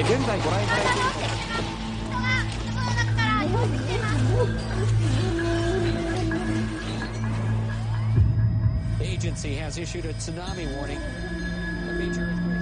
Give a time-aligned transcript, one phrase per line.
[0.00, 1.60] 現在ご覧いただいている
[9.00, 10.98] Agency has issued a tsunami warning.
[10.98, 12.60] A major earthquake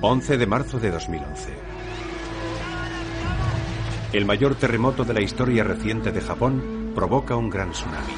[0.00, 1.52] 11 de marzo de 2011.
[4.12, 8.14] El mayor terremoto de la historia reciente de Japón provoca un gran tsunami.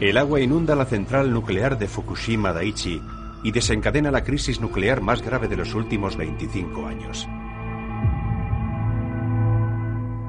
[0.00, 3.02] El agua inunda la central nuclear de Fukushima Daiichi
[3.42, 7.28] y desencadena la crisis nuclear más grave de los últimos 25 años.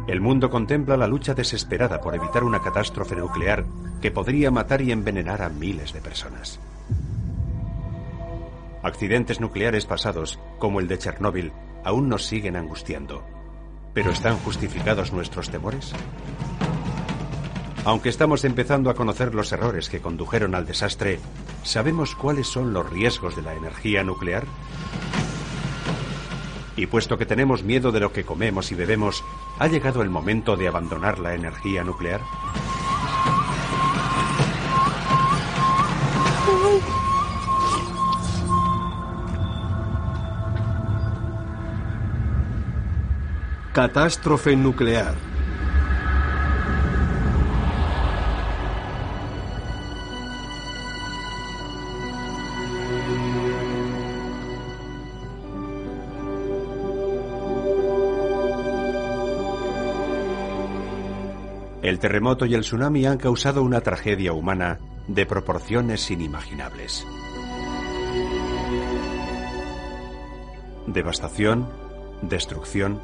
[0.07, 3.63] El mundo contempla la lucha desesperada por evitar una catástrofe nuclear
[4.01, 6.59] que podría matar y envenenar a miles de personas.
[8.81, 11.51] Accidentes nucleares pasados, como el de Chernóbil,
[11.83, 13.23] aún nos siguen angustiando.
[13.93, 15.93] ¿Pero están justificados nuestros temores?
[17.85, 21.19] Aunque estamos empezando a conocer los errores que condujeron al desastre,
[21.63, 24.45] ¿sabemos cuáles son los riesgos de la energía nuclear?
[26.75, 29.23] Y puesto que tenemos miedo de lo que comemos y bebemos,
[29.59, 32.22] ¿ha llegado el momento de abandonar la energía nuclear?
[43.73, 45.28] Catástrofe nuclear.
[61.89, 67.03] El terremoto y el tsunami han causado una tragedia humana de proporciones inimaginables.
[70.85, 71.67] Devastación,
[72.21, 73.01] destrucción,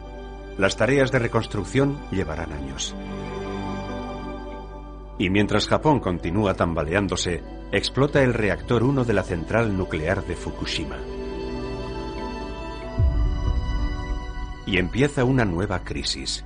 [0.60, 2.96] las tareas de reconstrucción llevarán años.
[5.18, 7.42] Y mientras Japón continúa tambaleándose,
[7.72, 10.98] explota el reactor 1 de la central nuclear de Fukushima.
[14.68, 16.46] Y empieza una nueva crisis.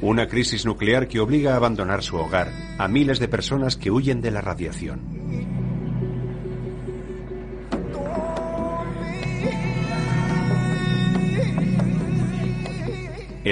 [0.00, 4.20] Una crisis nuclear que obliga a abandonar su hogar a miles de personas que huyen
[4.20, 5.23] de la radiación.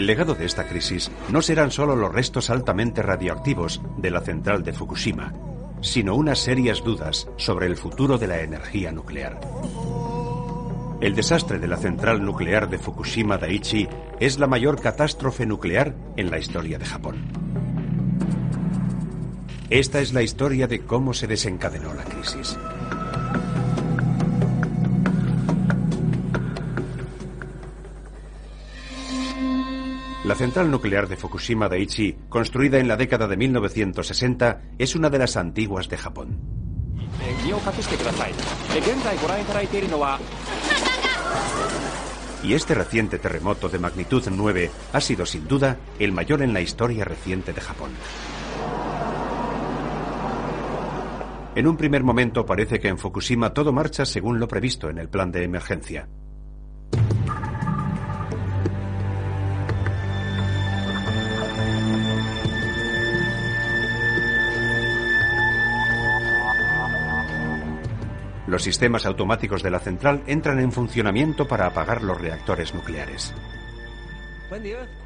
[0.03, 4.65] El legado de esta crisis no serán solo los restos altamente radioactivos de la central
[4.65, 5.33] de Fukushima,
[5.81, 9.39] sino unas serias dudas sobre el futuro de la energía nuclear.
[11.01, 16.33] El desastre de la central nuclear de Fukushima Daiichi es la mayor catástrofe nuclear en
[16.33, 17.19] la historia de Japón.
[19.71, 22.59] Esta es la historia de cómo se desencadenó la crisis.
[30.33, 35.19] La central nuclear de Fukushima Daiichi, construida en la década de 1960, es una de
[35.19, 36.41] las antiguas de Japón.
[42.43, 46.63] Y este reciente terremoto de magnitud 9 ha sido sin duda el mayor en la
[46.63, 47.91] historia reciente de Japón.
[51.55, 55.11] En un primer momento parece que en Fukushima todo marcha según lo previsto en el
[55.11, 56.09] plan de emergencia.
[68.53, 73.33] Los sistemas automáticos de la central entran en funcionamiento para apagar los reactores nucleares.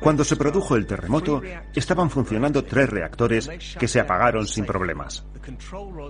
[0.01, 1.41] Cuando se produjo el terremoto,
[1.73, 3.49] estaban funcionando tres reactores
[3.79, 5.25] que se apagaron sin problemas.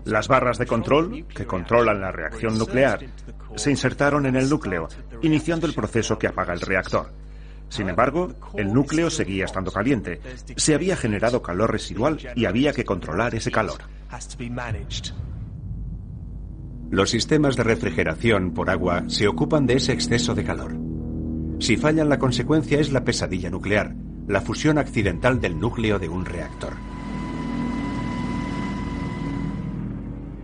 [0.07, 3.05] Las barras de control, que controlan la reacción nuclear,
[3.55, 4.89] se insertaron en el núcleo,
[5.21, 7.13] iniciando el proceso que apaga el reactor.
[7.69, 10.23] Sin embargo, el núcleo seguía estando caliente.
[10.57, 13.83] Se había generado calor residual y había que controlar ese calor.
[16.91, 20.77] Los sistemas de refrigeración por agua se ocupan de ese exceso de calor.
[21.59, 23.97] Si fallan, la consecuencia es la pesadilla nuclear,
[24.29, 26.75] la fusión accidental del núcleo de un reactor.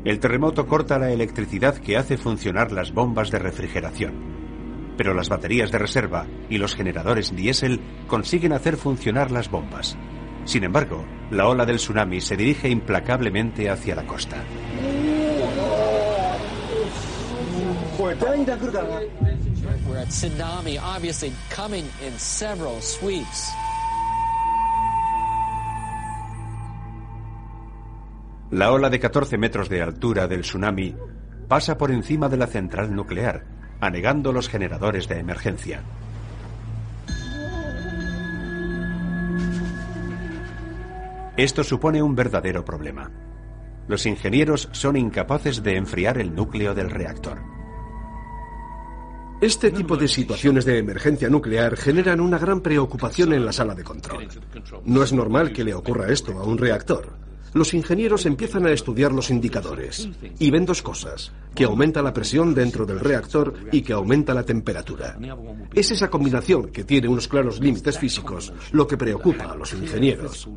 [0.04, 4.14] El terremoto corta la electricidad que hace funcionar las bombas de refrigeración.
[4.96, 9.96] Pero las baterías de reserva y los generadores diésel consiguen hacer funcionar las bombas.
[10.44, 14.38] Sin embargo, la ola del tsunami se dirige implacablemente hacia la costa.
[17.98, 18.12] We're
[19.98, 23.52] at tsunami, obviously coming in several sweeps.
[28.50, 30.94] La ola de 14 metros de altura del tsunami
[31.48, 33.44] pasa por encima de la central nuclear,
[33.80, 35.82] anegando los generadores de emergencia.
[41.36, 43.10] Esto supone un verdadero problema.
[43.88, 47.61] Los ingenieros son incapaces de enfriar el núcleo del reactor.
[49.42, 53.82] Este tipo de situaciones de emergencia nuclear generan una gran preocupación en la sala de
[53.82, 54.28] control.
[54.84, 57.08] No es normal que le ocurra esto a un reactor.
[57.52, 60.08] Los ingenieros empiezan a estudiar los indicadores
[60.38, 64.44] y ven dos cosas, que aumenta la presión dentro del reactor y que aumenta la
[64.44, 65.18] temperatura.
[65.74, 70.48] Es esa combinación que tiene unos claros límites físicos lo que preocupa a los ingenieros.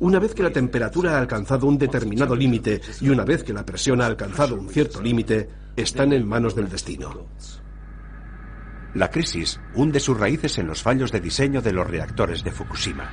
[0.00, 3.64] Una vez que la temperatura ha alcanzado un determinado límite y una vez que la
[3.64, 7.28] presión ha alcanzado un cierto límite, están en manos del destino.
[8.94, 13.10] La crisis hunde sus raíces en los fallos de diseño de los reactores de Fukushima.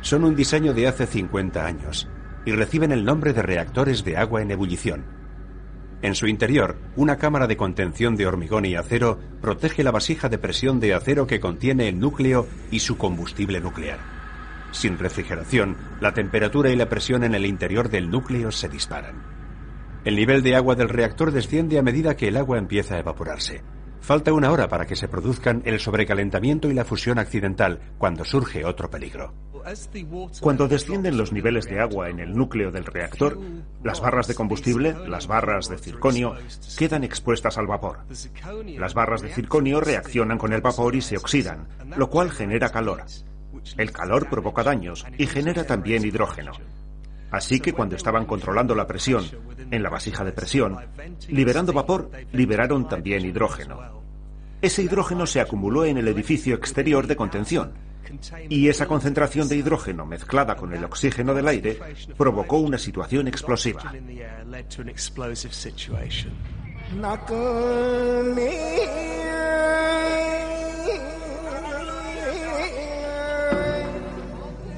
[0.00, 2.08] Son un diseño de hace 50 años
[2.46, 5.04] y reciben el nombre de reactores de agua en ebullición.
[6.00, 10.38] En su interior, una cámara de contención de hormigón y acero protege la vasija de
[10.38, 13.98] presión de acero que contiene el núcleo y su combustible nuclear.
[14.72, 19.22] Sin refrigeración, la temperatura y la presión en el interior del núcleo se disparan.
[20.04, 23.62] El nivel de agua del reactor desciende a medida que el agua empieza a evaporarse.
[24.02, 28.64] Falta una hora para que se produzcan el sobrecalentamiento y la fusión accidental cuando surge
[28.64, 29.32] otro peligro.
[30.40, 33.38] Cuando descienden los niveles de agua en el núcleo del reactor,
[33.84, 36.34] las barras de combustible, las barras de circonio,
[36.76, 38.00] quedan expuestas al vapor.
[38.76, 43.04] Las barras de circonio reaccionan con el vapor y se oxidan, lo cual genera calor.
[43.76, 46.52] El calor provoca daños y genera también hidrógeno.
[47.32, 49.24] Así que cuando estaban controlando la presión
[49.70, 50.76] en la vasija de presión,
[51.28, 54.02] liberando vapor, liberaron también hidrógeno.
[54.60, 57.72] Ese hidrógeno se acumuló en el edificio exterior de contención
[58.48, 61.78] y esa concentración de hidrógeno mezclada con el oxígeno del aire
[62.18, 63.92] provocó una situación explosiva.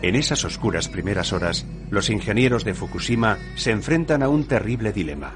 [0.05, 5.33] En esas oscuras primeras horas, los ingenieros de Fukushima se enfrentan a un terrible dilema.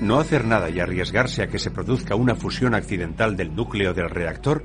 [0.00, 4.10] No hacer nada y arriesgarse a que se produzca una fusión accidental del núcleo del
[4.10, 4.64] reactor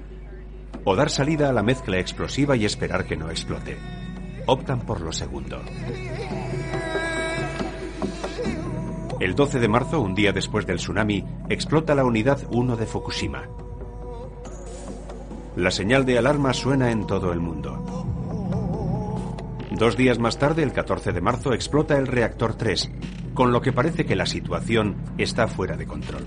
[0.84, 3.78] o dar salida a la mezcla explosiva y esperar que no explote.
[4.48, 5.62] Optan por lo segundo.
[9.20, 13.44] El 12 de marzo, un día después del tsunami, explota la unidad 1 de Fukushima.
[15.56, 18.04] La señal de alarma suena en todo el mundo.
[19.78, 22.92] Dos días más tarde, el 14 de marzo, explota el reactor 3,
[23.34, 26.24] con lo que parece que la situación está fuera de control.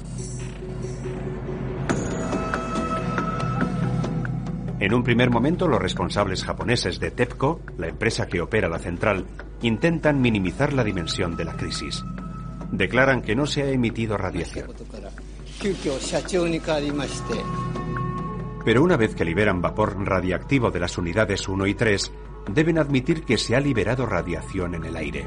[4.81, 9.27] En un primer momento, los responsables japoneses de TEPCO, la empresa que opera la central,
[9.63, 12.05] intentan minimizar la dimensión de la crisis.
[12.73, 14.71] Declaran que no se ha emitido radiación.
[18.65, 22.13] Pero una vez que liberan vapor radiactivo de las unidades 1 y 3,
[22.49, 25.27] deben admitir que se ha liberado radiación en el aire.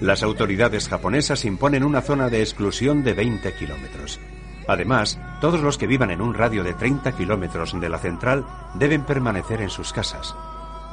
[0.00, 4.18] Las autoridades japonesas imponen una zona de exclusión de 20 kilómetros.
[4.66, 8.44] Además, todos los que vivan en un radio de 30 kilómetros de la central
[8.74, 10.34] deben permanecer en sus casas.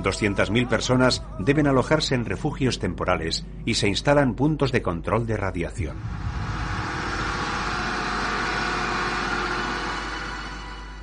[0.04, 5.98] 200.000 personas deben alojarse en refugios temporales y se instalan puntos de control de radiación.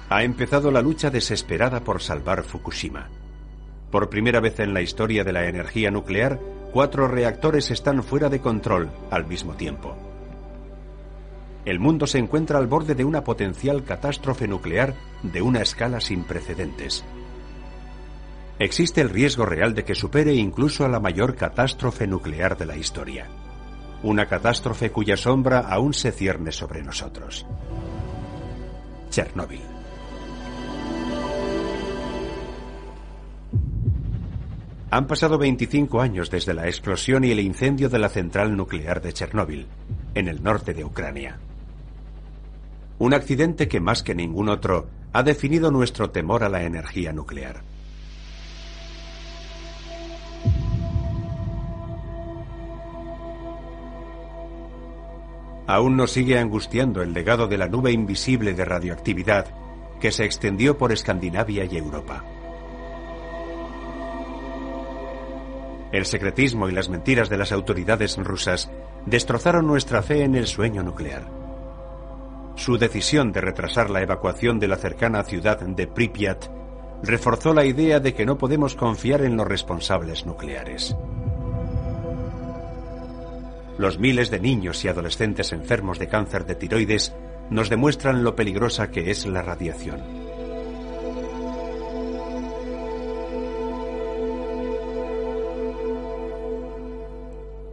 [0.09, 3.09] Ha empezado la lucha desesperada por salvar Fukushima.
[3.91, 6.41] Por primera vez en la historia de la energía nuclear,
[6.73, 9.97] cuatro reactores están fuera de control al mismo tiempo.
[11.65, 16.23] El mundo se encuentra al borde de una potencial catástrofe nuclear de una escala sin
[16.23, 17.05] precedentes.
[18.59, 22.77] Existe el riesgo real de que supere incluso a la mayor catástrofe nuclear de la
[22.77, 23.27] historia.
[24.03, 27.45] Una catástrofe cuya sombra aún se cierne sobre nosotros.
[29.11, 29.76] Chernóbil.
[34.91, 39.13] Han pasado 25 años desde la explosión y el incendio de la central nuclear de
[39.13, 39.67] Chernóbil,
[40.15, 41.39] en el norte de Ucrania.
[42.99, 47.63] Un accidente que más que ningún otro ha definido nuestro temor a la energía nuclear.
[55.67, 59.47] Aún nos sigue angustiando el legado de la nube invisible de radioactividad
[60.01, 62.25] que se extendió por Escandinavia y Europa.
[65.93, 68.71] El secretismo y las mentiras de las autoridades rusas
[69.07, 71.25] destrozaron nuestra fe en el sueño nuclear.
[72.57, 76.47] Su decisión de retrasar la evacuación de la cercana ciudad de Pripyat
[77.03, 80.97] reforzó la idea de que no podemos confiar en los responsables nucleares.
[83.79, 87.15] Los miles de niños y adolescentes enfermos de cáncer de tiroides
[87.51, 90.26] nos demuestran lo peligrosa que es la radiación.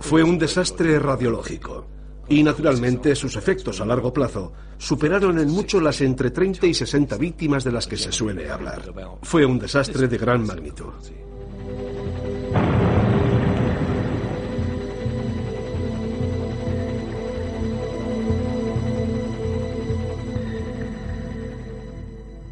[0.04, 1.88] Fue un desastre radiológico.
[2.28, 7.18] Y naturalmente sus efectos a largo plazo superaron en mucho las entre 30 y 60
[7.18, 8.82] víctimas de las que se suele hablar.
[9.22, 10.92] Fue un desastre de gran magnitud.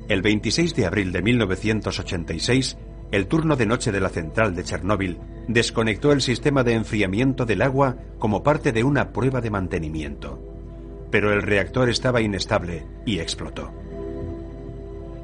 [0.08, 2.78] El 26 de abril de 1986,
[3.12, 7.62] el turno de noche de la central de Chernóbil desconectó el sistema de enfriamiento del
[7.62, 10.40] agua como parte de una prueba de mantenimiento.
[11.12, 13.72] Pero el reactor estaba inestable y explotó.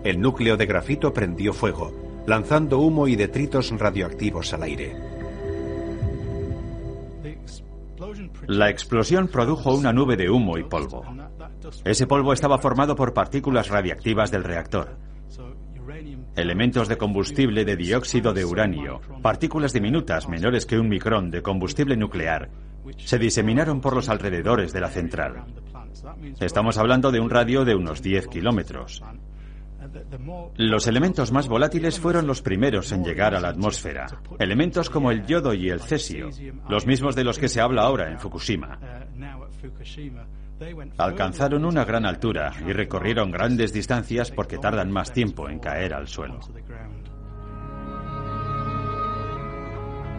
[0.03, 4.95] El núcleo de grafito prendió fuego, lanzando humo y detritos radioactivos al aire.
[8.47, 11.03] La explosión produjo una nube de humo y polvo.
[11.85, 14.97] Ese polvo estaba formado por partículas radiactivas del reactor.
[16.35, 21.95] Elementos de combustible de dióxido de uranio, partículas diminutas menores que un micrón de combustible
[21.95, 22.49] nuclear,
[22.97, 25.45] se diseminaron por los alrededores de la central.
[26.39, 29.01] Estamos hablando de un radio de unos 10 kilómetros.
[30.57, 34.07] Los elementos más volátiles fueron los primeros en llegar a la atmósfera.
[34.39, 36.29] Elementos como el yodo y el cesio,
[36.69, 38.79] los mismos de los que se habla ahora en Fukushima.
[40.97, 46.07] Alcanzaron una gran altura y recorrieron grandes distancias porque tardan más tiempo en caer al
[46.07, 46.39] suelo.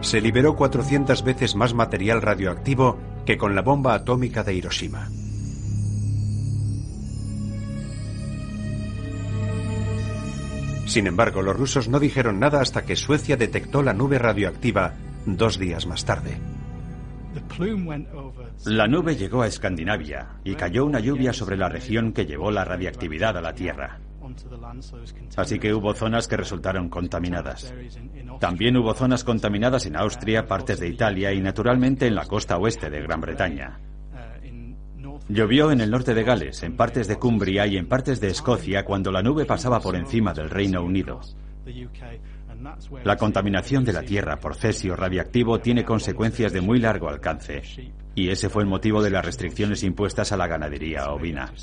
[0.01, 5.09] Se liberó 400 veces más material radioactivo que con la bomba atómica de Hiroshima.
[10.85, 15.59] Sin embargo, los rusos no dijeron nada hasta que Suecia detectó la nube radioactiva dos
[15.59, 16.39] días más tarde.
[18.65, 22.65] La nube llegó a Escandinavia y cayó una lluvia sobre la región que llevó la
[22.65, 23.99] radiactividad a la Tierra.
[25.35, 27.73] Así que hubo zonas que resultaron contaminadas.
[28.39, 32.89] También hubo zonas contaminadas en Austria, partes de Italia y naturalmente en la costa oeste
[32.89, 33.79] de Gran Bretaña.
[35.27, 38.83] Llovió en el norte de Gales, en partes de Cumbria y en partes de Escocia
[38.83, 41.21] cuando la nube pasaba por encima del Reino Unido.
[43.03, 47.61] La contaminación de la Tierra por cesio radiactivo tiene consecuencias de muy largo alcance,
[48.15, 51.53] y ese fue el motivo de las restricciones impuestas a la ganadería ovina.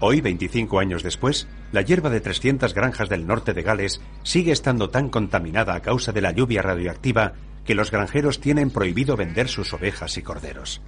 [0.00, 4.90] Hoy, 25 años después, la hierba de 300 granjas del norte de Gales sigue estando
[4.90, 7.32] tan contaminada a causa de la lluvia radioactiva
[7.64, 10.82] que los granjeros tienen prohibido vender sus ovejas y corderos.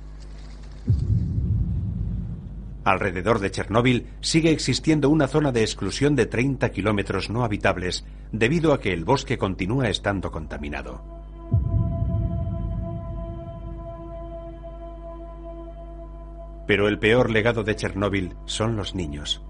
[2.89, 8.73] Alrededor de Chernóbil sigue existiendo una zona de exclusión de 30 kilómetros no habitables debido
[8.73, 11.05] a que el bosque continúa estando contaminado.
[16.67, 19.43] Pero el peor legado de Chernóbil son los niños.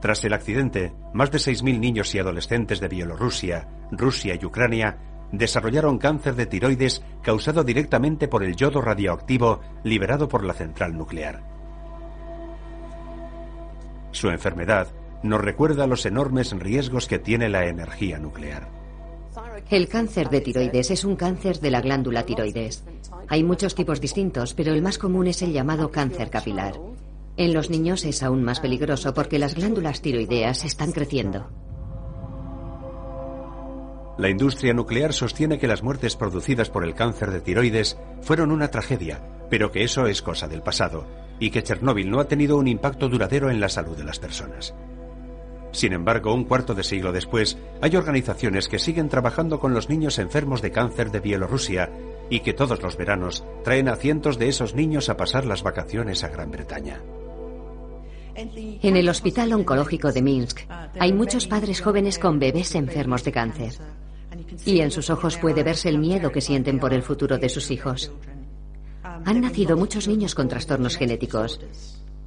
[0.00, 4.98] Tras el accidente, más de 6.000 niños y adolescentes de Bielorrusia, Rusia y Ucrania
[5.32, 11.53] desarrollaron cáncer de tiroides causado directamente por el yodo radioactivo liberado por la central nuclear.
[14.14, 14.86] Su enfermedad
[15.24, 18.68] nos recuerda los enormes riesgos que tiene la energía nuclear.
[19.68, 22.84] El cáncer de tiroides es un cáncer de la glándula tiroides.
[23.26, 26.74] Hay muchos tipos distintos, pero el más común es el llamado cáncer capilar.
[27.36, 31.50] En los niños es aún más peligroso porque las glándulas tiroideas están creciendo.
[34.16, 38.68] La industria nuclear sostiene que las muertes producidas por el cáncer de tiroides fueron una
[38.68, 42.66] tragedia, pero que eso es cosa del pasado y que Chernóbil no ha tenido un
[42.66, 44.74] impacto duradero en la salud de las personas.
[45.72, 50.18] Sin embargo, un cuarto de siglo después, hay organizaciones que siguen trabajando con los niños
[50.18, 51.90] enfermos de cáncer de Bielorrusia
[52.30, 56.24] y que todos los veranos traen a cientos de esos niños a pasar las vacaciones
[56.24, 57.02] a Gran Bretaña.
[58.34, 60.60] En el Hospital Oncológico de Minsk
[60.98, 63.74] hay muchos padres jóvenes con bebés enfermos de cáncer.
[64.64, 67.70] Y en sus ojos puede verse el miedo que sienten por el futuro de sus
[67.70, 68.10] hijos.
[69.26, 71.58] Han nacido muchos niños con trastornos genéticos.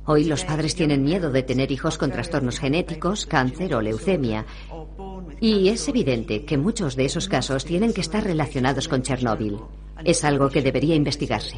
[0.06, 4.46] Hoy los padres tienen miedo de tener hijos con trastornos genéticos, cáncer o leucemia.
[5.40, 9.60] Y es evidente que muchos de esos casos tienen que estar relacionados con Chernóbil.
[10.04, 11.58] Es algo que debería investigarse.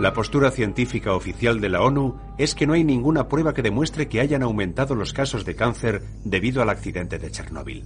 [0.00, 4.08] La postura científica oficial de la ONU es que no hay ninguna prueba que demuestre
[4.08, 7.84] que hayan aumentado los casos de cáncer debido al accidente de Chernóbil.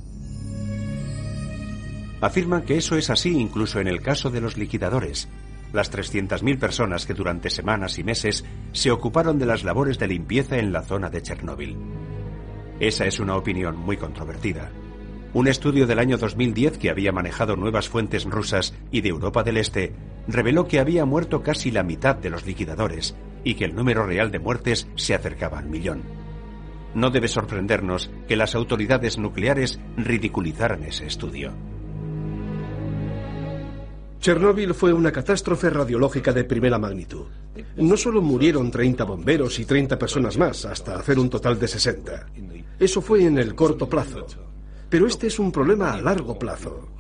[2.21, 5.29] Afirman que eso es así incluso en el caso de los liquidadores,
[5.73, 10.59] las 300.000 personas que durante semanas y meses se ocuparon de las labores de limpieza
[10.59, 11.77] en la zona de Chernóbil.
[12.81, 14.71] Esa es una opinión muy controvertida.
[15.33, 19.57] Un estudio del año 2010 que había manejado nuevas fuentes rusas y de Europa del
[19.57, 19.93] Este
[20.29, 24.31] reveló que había muerto casi la mitad de los liquidadores y que el número real
[24.31, 26.03] de muertes se acercaba al millón.
[26.95, 31.53] No debe sorprendernos que las autoridades nucleares ridiculizaran ese estudio.
[34.25, 37.27] Chernóbil fue una catástrofe radiológica de primera magnitud.
[37.77, 42.29] No solo murieron 30 bomberos y 30 personas más, hasta hacer un total de 60.
[42.79, 44.27] Eso fue en el corto plazo.
[44.95, 46.91] Pero este es un problema a largo plazo.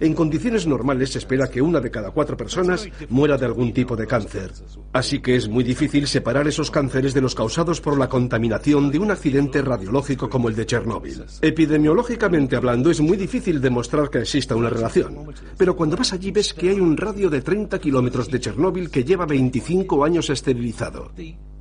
[0.00, 3.94] En condiciones normales se espera que una de cada cuatro personas muera de algún tipo
[3.94, 4.50] de cáncer.
[4.92, 8.98] Así que es muy difícil separar esos cánceres de los causados por la contaminación de
[8.98, 11.24] un accidente radiológico como el de Chernóbil.
[11.40, 15.32] Epidemiológicamente hablando, es muy difícil demostrar que exista una relación.
[15.56, 19.04] Pero cuando vas allí ves que hay un radio de 30 kilómetros de Chernóbil que
[19.04, 21.12] lleva 25 años esterilizado.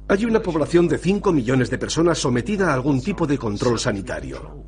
[0.08, 4.66] Hay una población de 5 millones de personas sometida a algún tipo de control sanitario.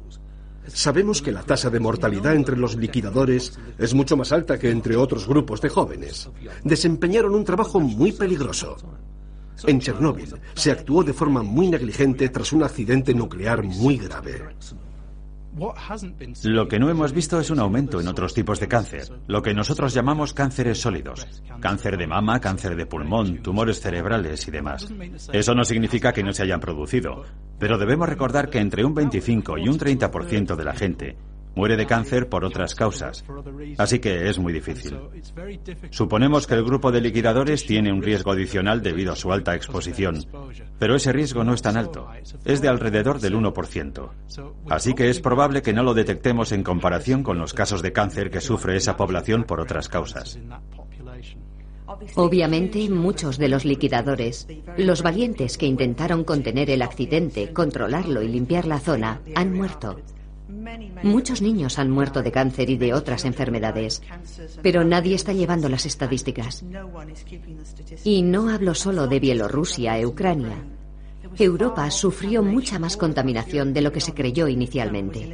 [0.67, 4.95] Sabemos que la tasa de mortalidad entre los liquidadores es mucho más alta que entre
[4.95, 6.29] otros grupos de jóvenes.
[6.63, 8.77] Desempeñaron un trabajo muy peligroso.
[9.65, 14.43] En Chernóbil se actuó de forma muy negligente tras un accidente nuclear muy grave.
[16.43, 19.53] Lo que no hemos visto es un aumento en otros tipos de cáncer, lo que
[19.53, 21.27] nosotros llamamos cánceres sólidos.
[21.59, 24.87] Cáncer de mama, cáncer de pulmón, tumores cerebrales y demás.
[25.33, 27.23] Eso no significa que no se hayan producido,
[27.59, 31.17] pero debemos recordar que entre un 25 y un 30% de la gente
[31.57, 33.25] muere de cáncer por otras causas,
[33.79, 34.95] así que es muy difícil.
[35.89, 40.23] Suponemos que el grupo de liquidadores tiene un riesgo adicional debido a su alta exposición,
[40.77, 42.07] pero ese riesgo no es tan alto,
[42.45, 44.09] es de alrededor del 1%.
[44.69, 48.29] Así que es probable que no lo detectemos en comparación con los casos de cáncer
[48.29, 50.37] que sufre esa población por otras causas.
[52.15, 54.47] Obviamente, muchos de los liquidadores,
[54.77, 59.97] los valientes que intentaron contener el accidente, controlarlo y limpiar la zona, han muerto.
[61.03, 64.01] Muchos niños han muerto de cáncer y de otras enfermedades,
[64.61, 66.63] pero nadie está llevando las estadísticas.
[68.03, 70.63] Y no hablo solo de Bielorrusia e Ucrania.
[71.37, 75.33] Europa sufrió mucha más contaminación de lo que se creyó inicialmente.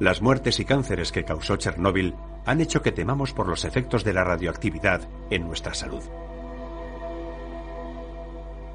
[0.00, 4.12] Las muertes y cánceres que causó Chernóbil han hecho que temamos por los efectos de
[4.12, 6.02] la radioactividad en nuestra salud.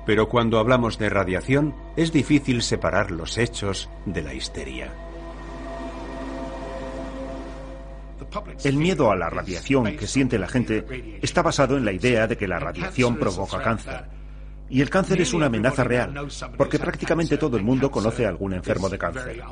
[0.05, 4.93] Pero cuando hablamos de radiación es difícil separar los hechos de la histeria.
[8.63, 12.37] El miedo a la radiación que siente la gente está basado en la idea de
[12.37, 14.05] que la radiación provoca cáncer.
[14.69, 18.53] Y el cáncer es una amenaza real, porque prácticamente todo el mundo conoce a algún
[18.53, 19.43] enfermo de cáncer.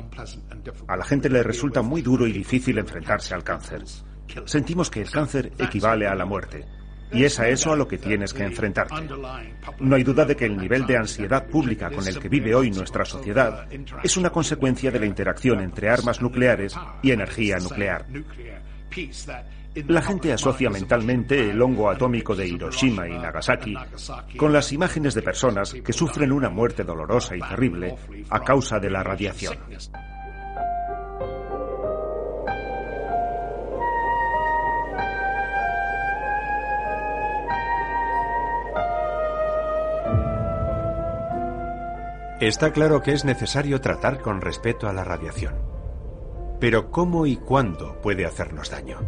[0.88, 3.84] A la gente le resulta muy duro y difícil enfrentarse al cáncer.
[4.46, 6.66] Sentimos que el cáncer equivale a la muerte.
[7.12, 8.94] Y es a eso a lo que tienes que enfrentarte.
[9.80, 12.70] No hay duda de que el nivel de ansiedad pública con el que vive hoy
[12.70, 13.66] nuestra sociedad
[14.02, 18.06] es una consecuencia de la interacción entre armas nucleares y energía nuclear.
[19.74, 23.74] La gente asocia mentalmente el hongo atómico de Hiroshima y Nagasaki
[24.36, 27.96] con las imágenes de personas que sufren una muerte dolorosa y terrible
[28.28, 29.56] a causa de la radiación.
[42.42, 45.54] Está claro que es necesario tratar con respeto a la radiación.
[46.58, 48.98] Pero ¿cómo y cuándo puede hacernos daño?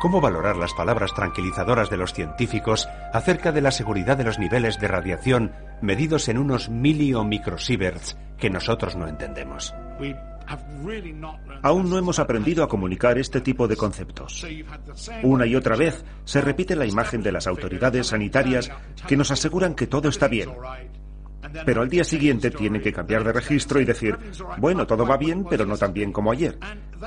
[0.00, 4.80] ¿Cómo valorar las palabras tranquilizadoras de los científicos acerca de la seguridad de los niveles
[4.80, 9.74] de radiación medidos en unos mili o microsieverts que nosotros no entendemos?
[11.62, 14.46] Aún no hemos aprendido a comunicar este tipo de conceptos.
[15.22, 18.70] Una y otra vez se repite la imagen de las autoridades sanitarias
[19.06, 20.50] que nos aseguran que todo está bien.
[21.64, 24.16] Pero al día siguiente tienen que cambiar de registro y decir,
[24.58, 26.58] bueno, todo va bien, pero no tan bien como ayer.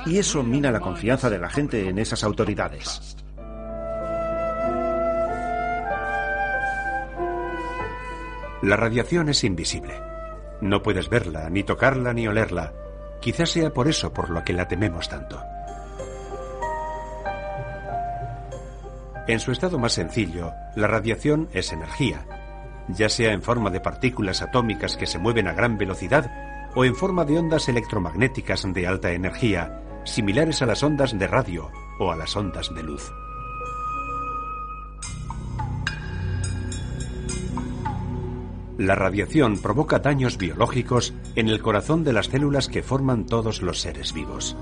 [0.06, 3.16] Y eso mina la confianza de la gente en esas autoridades.
[8.62, 9.94] La radiación es invisible.
[10.60, 12.74] No puedes verla, ni tocarla, ni olerla
[13.20, 15.42] Quizás sea por eso por lo que la tememos tanto.
[19.28, 22.26] En su estado más sencillo, la radiación es energía,
[22.88, 26.30] ya sea en forma de partículas atómicas que se mueven a gran velocidad
[26.74, 31.70] o en forma de ondas electromagnéticas de alta energía, similares a las ondas de radio
[31.98, 33.12] o a las ondas de luz.
[38.80, 43.78] La radiación provoca daños biológicos en el corazón de las células que forman todos los
[43.78, 44.56] seres vivos.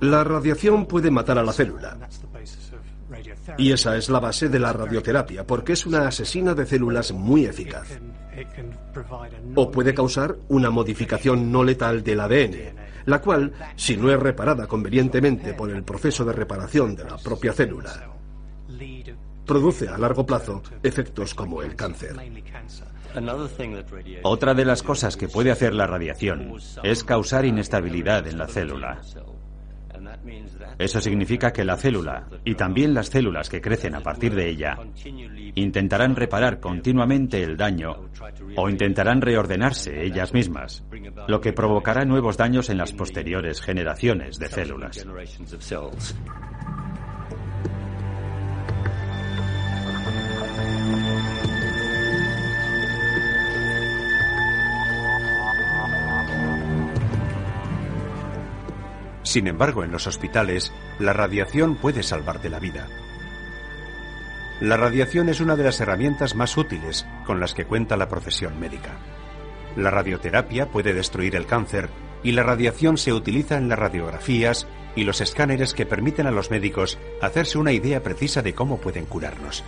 [0.00, 1.96] La radiación puede matar a la célula.
[3.56, 7.46] Y esa es la base de la radioterapia, porque es una asesina de células muy
[7.46, 7.88] eficaz.
[9.54, 12.74] O puede causar una modificación no letal del ADN,
[13.06, 17.54] la cual, si no es reparada convenientemente por el proceso de reparación de la propia
[17.54, 18.18] célula,
[19.48, 22.14] produce a largo plazo efectos como el cáncer.
[24.22, 29.00] Otra de las cosas que puede hacer la radiación es causar inestabilidad en la célula.
[30.78, 34.78] Eso significa que la célula, y también las células que crecen a partir de ella,
[35.54, 38.08] intentarán reparar continuamente el daño
[38.56, 40.84] o intentarán reordenarse ellas mismas,
[41.26, 45.04] lo que provocará nuevos daños en las posteriores generaciones de células.
[59.28, 62.88] Sin embargo, en los hospitales, la radiación puede salvarte la vida.
[64.58, 68.58] La radiación es una de las herramientas más útiles con las que cuenta la profesión
[68.58, 68.92] médica.
[69.76, 71.90] La radioterapia puede destruir el cáncer
[72.22, 76.50] y la radiación se utiliza en las radiografías y los escáneres que permiten a los
[76.50, 79.62] médicos hacerse una idea precisa de cómo pueden curarnos.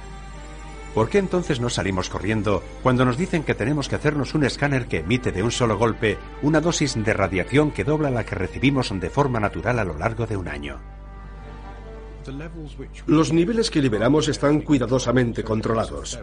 [0.95, 4.87] ¿Por qué entonces no salimos corriendo cuando nos dicen que tenemos que hacernos un escáner
[4.87, 8.93] que emite de un solo golpe una dosis de radiación que dobla la que recibimos
[8.99, 10.79] de forma natural a lo largo de un año?
[13.07, 16.19] Los niveles que liberamos están cuidadosamente controlados.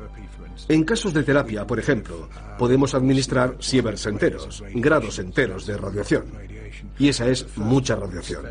[0.69, 6.25] En casos de terapia, por ejemplo, podemos administrar sieverts enteros, grados enteros de radiación.
[6.99, 8.45] Y esa es mucha radiación.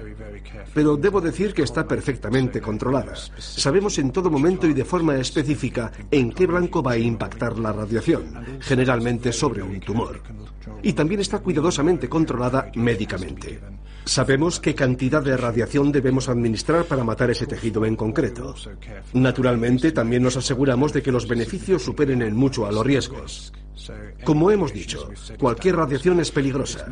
[0.75, 3.15] Pero debo decir que está perfectamente controlada.
[3.39, 7.73] Sabemos en todo momento y de forma específica en qué blanco va a impactar la
[7.73, 8.25] radiación,
[8.61, 10.21] generalmente sobre un tumor.
[10.83, 13.61] Y también está cuidadosamente controlada médicamente.
[14.05, 18.55] Sabemos qué cantidad de radiación debemos administrar para matar ese tejido en concreto.
[19.13, 23.53] Naturalmente, también nos aseguramos de que los beneficios superen en mucho a los riesgos.
[24.25, 26.87] Como hemos dicho, cualquier radiación es peligrosa,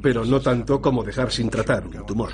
[0.00, 2.30] pero no tanto como dejar sin tratar un tumor.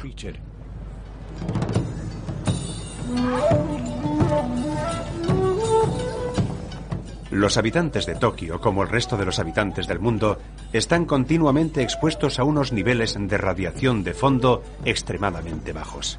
[7.30, 10.38] Los habitantes de Tokio, como el resto de los habitantes del mundo,
[10.72, 16.16] están continuamente expuestos a unos niveles de radiación de fondo extremadamente bajos.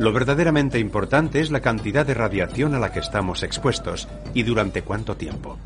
[0.00, 4.82] Lo verdaderamente importante es la cantidad de radiación a la que estamos expuestos y durante
[4.82, 5.58] cuánto tiempo.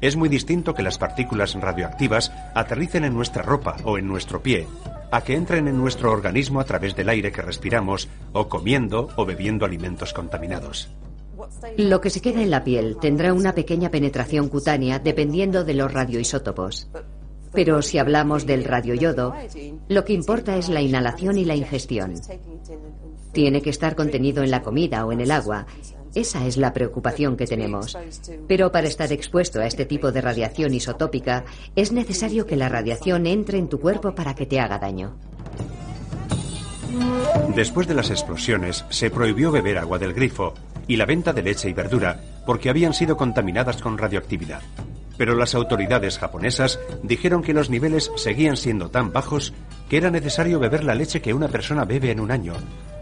[0.00, 4.66] Es muy distinto que las partículas radioactivas aterricen en nuestra ropa o en nuestro pie,
[5.10, 9.26] a que entren en nuestro organismo a través del aire que respiramos o comiendo o
[9.26, 10.88] bebiendo alimentos contaminados.
[11.76, 15.92] Lo que se queda en la piel tendrá una pequeña penetración cutánea dependiendo de los
[15.92, 16.88] radioisótopos.
[17.52, 19.34] Pero si hablamos del radioyodo,
[19.88, 22.14] lo que importa es la inhalación y la ingestión.
[23.32, 25.66] Tiene que estar contenido en la comida o en el agua.
[26.14, 27.96] Esa es la preocupación que tenemos.
[28.48, 31.44] Pero para estar expuesto a este tipo de radiación isotópica,
[31.76, 35.14] es necesario que la radiación entre en tu cuerpo para que te haga daño.
[37.54, 40.54] Después de las explosiones, se prohibió beber agua del grifo
[40.90, 44.60] y la venta de leche y verdura porque habían sido contaminadas con radioactividad.
[45.16, 49.54] Pero las autoridades japonesas dijeron que los niveles seguían siendo tan bajos
[49.88, 52.54] que era necesario beber la leche que una persona bebe en un año,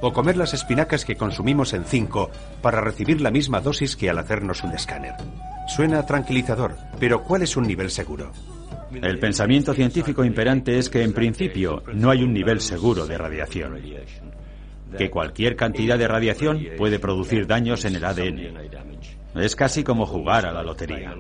[0.03, 4.19] o comer las espinacas que consumimos en cinco para recibir la misma dosis que al
[4.19, 5.15] hacernos un escáner.
[5.67, 8.33] Suena tranquilizador, pero ¿cuál es un nivel seguro?
[9.01, 13.79] El pensamiento científico imperante es que en principio no hay un nivel seguro de radiación
[14.97, 18.89] que cualquier cantidad de radiación puede producir daños en el ADN.
[19.35, 21.15] Es casi como jugar a la lotería.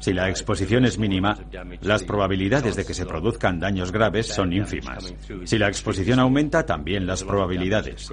[0.00, 1.38] Si la exposición es mínima,
[1.80, 5.14] las probabilidades de que se produzcan daños graves son ínfimas.
[5.44, 8.10] Si la exposición aumenta, también las probabilidades.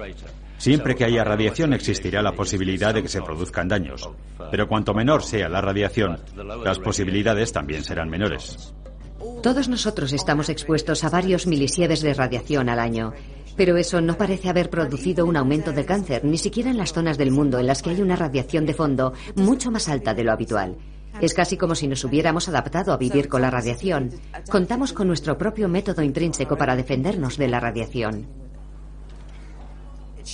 [0.58, 4.08] Siempre que haya radiación existirá la posibilidad de que se produzcan daños.
[4.50, 6.18] Pero cuanto menor sea la radiación,
[6.64, 8.74] las posibilidades también serán menores.
[9.42, 13.12] Todos nosotros estamos expuestos a varios milisieves de radiación al año
[13.56, 17.18] pero eso no parece haber producido un aumento de cáncer, ni siquiera en las zonas
[17.18, 20.32] del mundo en las que hay una radiación de fondo mucho más alta de lo
[20.32, 20.76] habitual.
[21.20, 24.10] Es casi como si nos hubiéramos adaptado a vivir con la radiación.
[24.50, 28.26] Contamos con nuestro propio método intrínseco para defendernos de la radiación.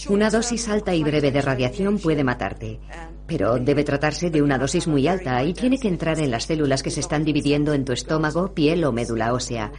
[0.09, 2.79] Una dosis alta y breve de radiación puede matarte,
[3.31, 6.83] pero debe tratarse de una dosis muy alta y tiene que entrar en las células
[6.83, 9.71] que se están dividiendo en tu estómago, piel o médula ósea.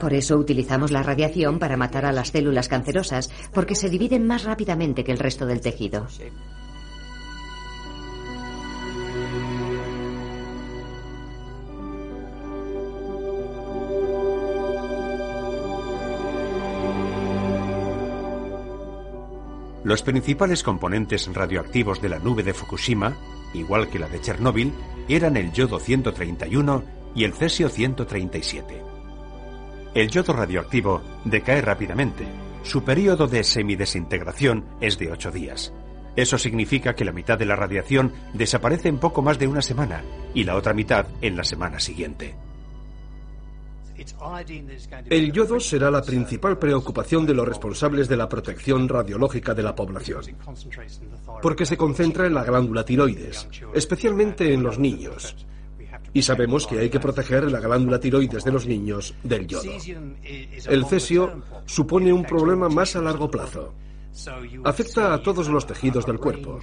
[0.00, 4.42] Por eso utilizamos la radiación para matar a las células cancerosas, porque se dividen más
[4.42, 6.08] rápidamente que el resto del tejido.
[19.90, 23.16] Los principales componentes radioactivos de la nube de Fukushima,
[23.52, 24.72] igual que la de Chernóbil,
[25.08, 28.84] eran el yodo 131 y el cesio 137.
[29.92, 32.24] El yodo radioactivo decae rápidamente.
[32.62, 35.72] Su periodo de semidesintegración es de 8 días.
[36.14, 40.04] Eso significa que la mitad de la radiación desaparece en poco más de una semana
[40.34, 42.36] y la otra mitad en la semana siguiente.
[45.08, 49.74] El yodo será la principal preocupación de los responsables de la protección radiológica de la
[49.74, 50.22] población,
[51.42, 55.36] porque se concentra en la glándula tiroides, especialmente en los niños.
[56.12, 59.70] Y sabemos que hay que proteger la glándula tiroides de los niños del yodo.
[60.66, 63.74] El cesio supone un problema más a largo plazo.
[64.64, 66.58] Afecta a todos los tejidos del cuerpo,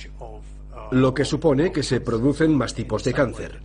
[0.92, 3.62] lo que supone que se producen más tipos de cáncer.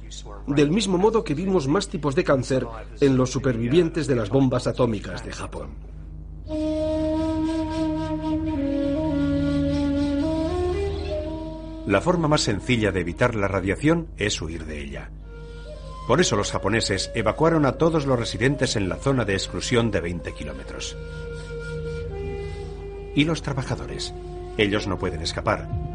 [0.47, 2.67] Del mismo modo que vimos más tipos de cáncer
[3.01, 5.71] en los supervivientes de las bombas atómicas de Japón.
[11.87, 15.11] La forma más sencilla de evitar la radiación es huir de ella.
[16.07, 20.01] Por eso los japoneses evacuaron a todos los residentes en la zona de exclusión de
[20.01, 20.97] 20 kilómetros.
[23.15, 24.15] ¿Y los trabajadores?
[24.57, 25.92] Ellos no pueden escapar.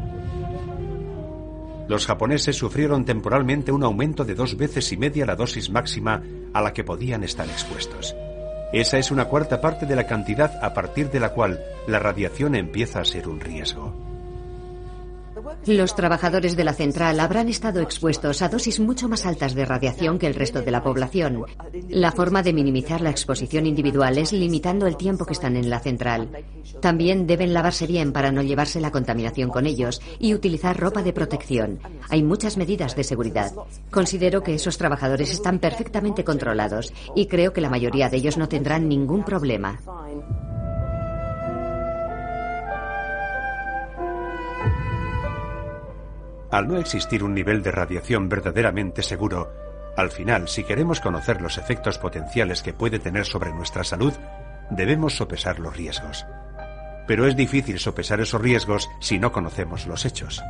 [1.88, 6.22] Los japoneses sufrieron temporalmente un aumento de dos veces y media la dosis máxima
[6.52, 8.14] a la que podían estar expuestos.
[8.72, 12.54] Esa es una cuarta parte de la cantidad a partir de la cual la radiación
[12.54, 14.07] empieza a ser un riesgo.
[15.66, 20.18] Los trabajadores de la central habrán estado expuestos a dosis mucho más altas de radiación
[20.18, 21.44] que el resto de la población.
[21.88, 25.80] La forma de minimizar la exposición individual es limitando el tiempo que están en la
[25.80, 26.28] central.
[26.80, 31.12] También deben lavarse bien para no llevarse la contaminación con ellos y utilizar ropa de
[31.12, 31.80] protección.
[32.08, 33.52] Hay muchas medidas de seguridad.
[33.90, 38.48] Considero que esos trabajadores están perfectamente controlados y creo que la mayoría de ellos no
[38.48, 39.80] tendrán ningún problema.
[46.50, 49.52] Al no existir un nivel de radiación verdaderamente seguro,
[49.96, 54.14] al final, si queremos conocer los efectos potenciales que puede tener sobre nuestra salud,
[54.70, 56.24] debemos sopesar los riesgos.
[57.06, 60.40] Pero es difícil sopesar esos riesgos si no conocemos los hechos.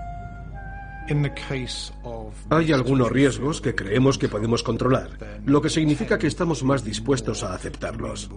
[2.51, 5.09] Hay algunos riesgos que creemos que podemos controlar,
[5.47, 8.31] lo que significa que estamos más dispuestos a aceptarlos.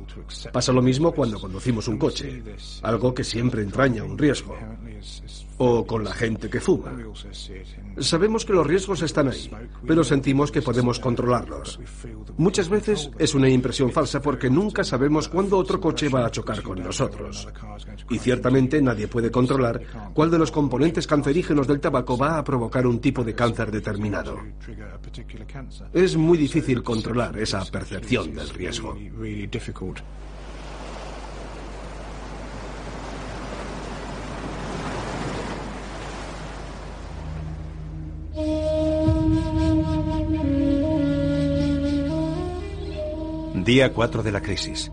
[0.53, 2.41] Pasa lo mismo cuando conducimos un coche,
[2.81, 4.57] algo que siempre entraña un riesgo
[5.63, 6.91] o con la gente que fuma.
[7.99, 9.47] Sabemos que los riesgos están ahí,
[9.85, 11.79] pero sentimos que podemos controlarlos.
[12.37, 16.63] Muchas veces es una impresión falsa porque nunca sabemos cuándo otro coche va a chocar
[16.63, 17.47] con nosotros.
[18.09, 19.81] Y ciertamente nadie puede controlar
[20.15, 24.39] cuál de los componentes cancerígenos del tabaco va a provocar un tipo de cáncer determinado.
[25.93, 28.97] Es muy difícil controlar esa percepción del riesgo.
[43.63, 44.91] Día 4 de la crisis.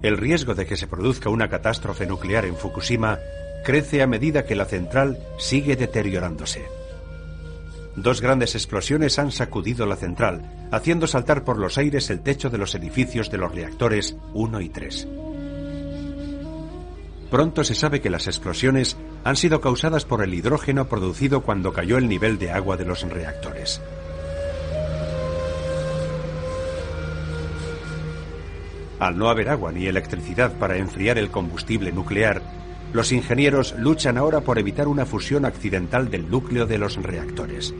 [0.00, 3.18] El riesgo de que se produzca una catástrofe nuclear en Fukushima
[3.66, 6.64] crece a medida que la central sigue deteriorándose.
[7.96, 12.56] Dos grandes explosiones han sacudido la central, haciendo saltar por los aires el techo de
[12.56, 15.08] los edificios de los reactores 1 y 3.
[17.30, 21.98] Pronto se sabe que las explosiones han sido causadas por el hidrógeno producido cuando cayó
[21.98, 23.82] el nivel de agua de los reactores.
[28.98, 32.42] Al no haber agua ni electricidad para enfriar el combustible nuclear,
[32.92, 37.74] los ingenieros luchan ahora por evitar una fusión accidental del núcleo de los reactores.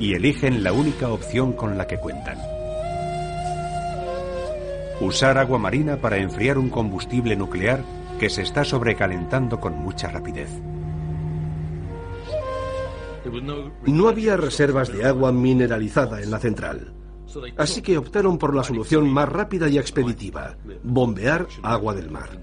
[0.00, 2.38] Y eligen la única opción con la que cuentan.
[5.00, 7.84] Usar agua marina para enfriar un combustible nuclear
[8.18, 10.50] que se está sobrecalentando con mucha rapidez.
[13.86, 16.92] No había reservas de agua mineralizada en la central.
[17.56, 22.40] Así que optaron por la solución más rápida y expeditiva, bombear agua del mar.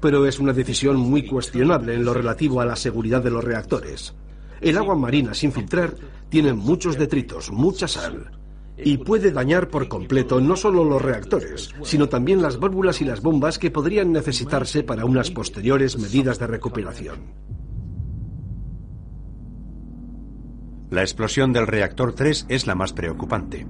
[0.00, 4.14] Pero es una decisión muy cuestionable en lo relativo a la seguridad de los reactores.
[4.60, 5.94] El agua marina sin filtrar
[6.28, 8.30] tiene muchos detritos, mucha sal
[8.82, 13.20] y puede dañar por completo no solo los reactores, sino también las válvulas y las
[13.22, 17.18] bombas que podrían necesitarse para unas posteriores medidas de recuperación.
[20.90, 23.66] La explosión del reactor 3 es la más preocupante.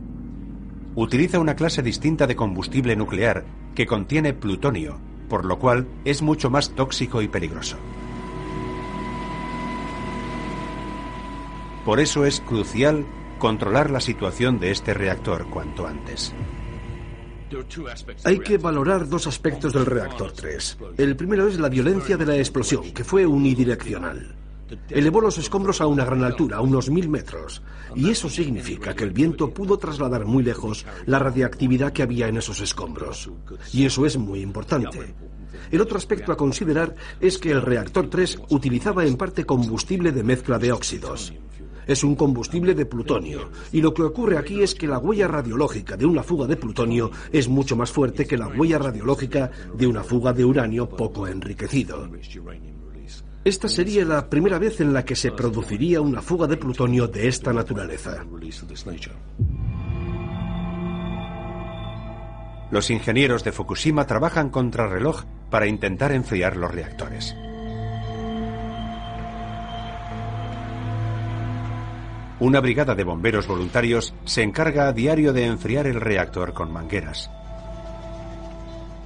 [1.01, 6.51] Utiliza una clase distinta de combustible nuclear que contiene plutonio, por lo cual es mucho
[6.51, 7.79] más tóxico y peligroso.
[11.87, 13.07] Por eso es crucial
[13.39, 16.35] controlar la situación de este reactor cuanto antes.
[18.25, 20.77] Hay que valorar dos aspectos del reactor 3.
[20.99, 24.35] El primero es la violencia de la explosión, que fue unidireccional.
[24.89, 27.63] Elevó los escombros a una gran altura, a unos mil metros,
[27.95, 32.37] y eso significa que el viento pudo trasladar muy lejos la radiactividad que había en
[32.37, 33.31] esos escombros.
[33.73, 35.15] Y eso es muy importante.
[35.71, 40.23] El otro aspecto a considerar es que el reactor 3 utilizaba en parte combustible de
[40.23, 41.33] mezcla de óxidos.
[41.87, 45.97] Es un combustible de plutonio, y lo que ocurre aquí es que la huella radiológica
[45.97, 50.05] de una fuga de plutonio es mucho más fuerte que la huella radiológica de una
[50.05, 52.09] fuga de uranio poco enriquecido.
[53.42, 57.26] Esta sería la primera vez en la que se produciría una fuga de plutonio de
[57.26, 58.22] esta naturaleza.
[62.70, 67.35] Los ingenieros de Fukushima trabajan contra reloj para intentar enfriar los reactores.
[72.40, 77.31] Una brigada de bomberos voluntarios se encarga a diario de enfriar el reactor con mangueras.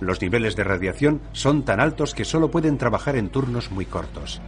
[0.04, 4.42] Los niveles de radiación son tan altos que solo pueden trabajar en turnos muy cortos.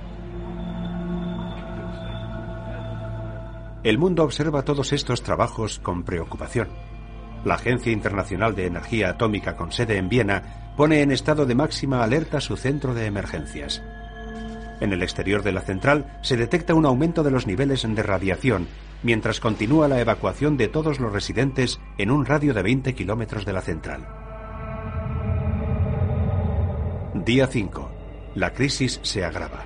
[3.82, 6.68] El mundo observa todos estos trabajos con preocupación.
[7.46, 12.04] La Agencia Internacional de Energía Atómica con sede en Viena pone en estado de máxima
[12.04, 13.82] alerta su centro de emergencias.
[14.80, 18.68] En el exterior de la central se detecta un aumento de los niveles de radiación,
[19.02, 23.52] mientras continúa la evacuación de todos los residentes en un radio de 20 kilómetros de
[23.54, 24.25] la central.
[27.24, 28.32] Día 5.
[28.34, 29.64] La crisis se agrava.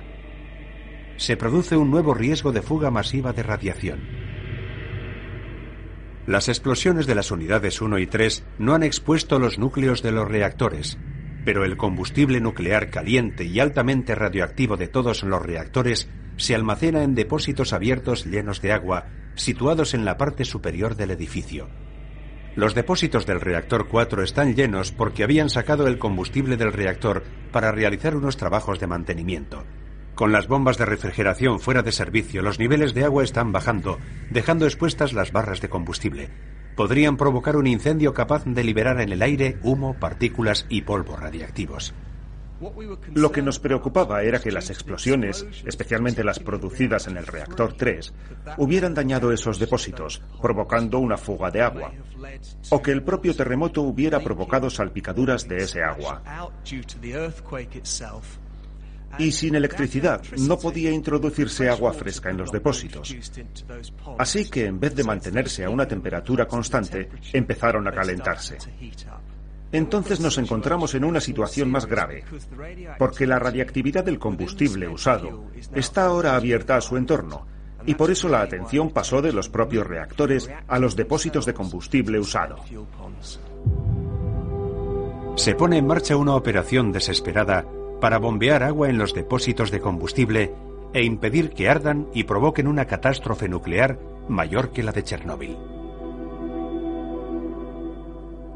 [1.17, 3.99] Se produce un nuevo riesgo de fuga masiva de radiación.
[6.27, 10.27] Las explosiones de las unidades 1 y 3 no han expuesto los núcleos de los
[10.27, 10.97] reactores,
[11.43, 17.15] pero el combustible nuclear caliente y altamente radioactivo de todos los reactores se almacena en
[17.15, 21.69] depósitos abiertos llenos de agua, situados en la parte superior del edificio.
[22.55, 27.71] Los depósitos del reactor 4 están llenos porque habían sacado el combustible del reactor para
[27.71, 29.63] realizar unos trabajos de mantenimiento.
[30.15, 34.65] Con las bombas de refrigeración fuera de servicio, los niveles de agua están bajando, dejando
[34.65, 36.29] expuestas las barras de combustible.
[36.75, 41.93] Podrían provocar un incendio capaz de liberar en el aire humo, partículas y polvo radiactivos.
[43.13, 48.13] Lo que nos preocupaba era que las explosiones, especialmente las producidas en el reactor 3,
[48.57, 51.91] hubieran dañado esos depósitos, provocando una fuga de agua,
[52.69, 56.21] o que el propio terremoto hubiera provocado salpicaduras de ese agua.
[59.17, 63.13] Y sin electricidad no podía introducirse agua fresca en los depósitos.
[64.17, 68.57] Así que en vez de mantenerse a una temperatura constante, empezaron a calentarse
[69.71, 72.23] entonces nos encontramos en una situación más grave,
[72.97, 77.45] porque la radiactividad del combustible usado está ahora abierta a su entorno,
[77.85, 82.19] y por eso la atención pasó de los propios reactores a los depósitos de combustible
[82.19, 82.57] usado.
[85.35, 87.65] Se pone en marcha una operación desesperada
[88.01, 90.53] para bombear agua en los depósitos de combustible
[90.93, 95.57] e impedir que ardan y provoquen una catástrofe nuclear mayor que la de Chernóbil.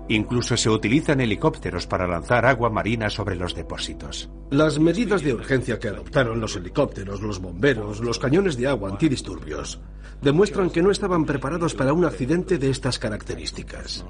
[0.07, 4.29] Incluso se utilizan helicópteros para lanzar agua marina sobre los depósitos.
[4.51, 9.79] Las medidas de urgencia que adoptaron los helicópteros, los bomberos, los cañones de agua antidisturbios
[10.21, 14.05] demuestran que no estaban preparados para un accidente de estas características.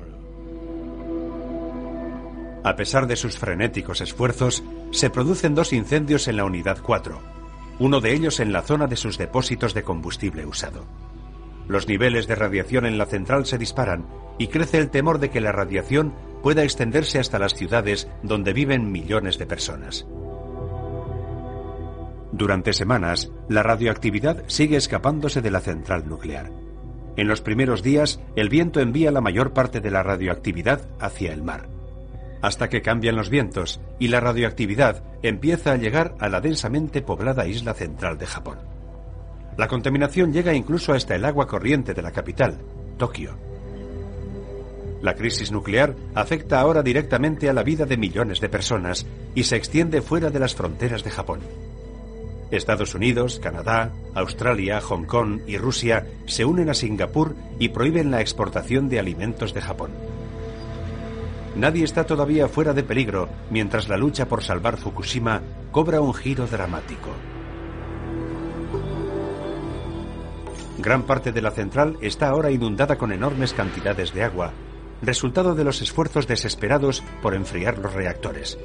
[2.64, 7.20] A pesar de sus frenéticos esfuerzos, se producen dos incendios en la unidad 4,
[7.80, 10.86] uno de ellos en la zona de sus depósitos de combustible usado.
[11.68, 14.06] Los niveles de radiación en la central se disparan
[14.38, 18.92] y crece el temor de que la radiación pueda extenderse hasta las ciudades donde viven
[18.92, 20.06] millones de personas.
[22.32, 26.52] Durante semanas, la radioactividad sigue escapándose de la central nuclear.
[27.16, 31.44] En los primeros días, el viento envía la mayor parte de la radioactividad hacia el
[31.44, 31.70] mar,
[32.42, 37.48] hasta que cambian los vientos y la radioactividad empieza a llegar a la densamente poblada
[37.48, 38.75] isla central de Japón.
[39.58, 42.58] La contaminación llega incluso hasta el agua corriente de la capital,
[42.98, 43.38] Tokio.
[45.02, 49.56] La crisis nuclear afecta ahora directamente a la vida de millones de personas y se
[49.56, 51.40] extiende fuera de las fronteras de Japón.
[52.52, 58.22] Estados Unidos, Canadá, Australia, Hong Kong y Rusia se unen a Singapur y prohíben la
[58.22, 59.92] exportación de alimentos de Japón.
[61.56, 65.42] Nadie está todavía fuera de peligro mientras la lucha por salvar Fukushima
[65.72, 67.10] cobra un giro dramático.
[70.78, 74.52] Gran parte de la central está ahora inundada con enormes cantidades de agua
[75.02, 78.58] resultado de los esfuerzos desesperados por enfriar los reactores.